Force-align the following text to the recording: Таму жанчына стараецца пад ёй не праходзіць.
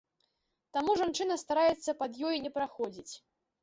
Таму 0.77 0.95
жанчына 1.03 1.39
стараецца 1.43 1.97
пад 2.03 2.11
ёй 2.29 2.35
не 2.51 2.57
праходзіць. 2.61 3.11